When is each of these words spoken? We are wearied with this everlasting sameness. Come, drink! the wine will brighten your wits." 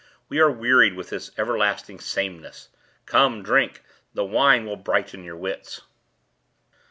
We 0.29 0.39
are 0.39 0.49
wearied 0.49 0.95
with 0.95 1.09
this 1.11 1.29
everlasting 1.37 1.99
sameness. 1.99 2.69
Come, 3.05 3.43
drink! 3.43 3.83
the 4.15 4.25
wine 4.25 4.65
will 4.65 4.75
brighten 4.75 5.23
your 5.23 5.37
wits." 5.37 5.81